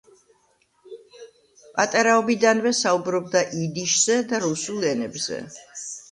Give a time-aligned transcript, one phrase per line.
[1.75, 5.39] პატარაობიდანვე საუბრობდა იდიშზე და რუსულ ენებზე.